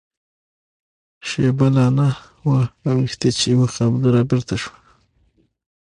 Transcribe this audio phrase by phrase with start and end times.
[1.27, 2.07] شېبه لا نه
[2.47, 2.59] وه
[2.89, 4.77] اوښتې چې يوه قابله را بېرته شوه.